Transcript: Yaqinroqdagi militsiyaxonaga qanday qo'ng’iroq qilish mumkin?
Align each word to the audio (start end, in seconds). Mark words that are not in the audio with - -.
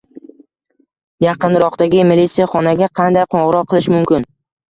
Yaqinroqdagi 1.25 2.01
militsiyaxonaga 2.13 2.89
qanday 3.01 3.27
qo'ng’iroq 3.35 3.71
qilish 3.75 3.93
mumkin? 3.97 4.27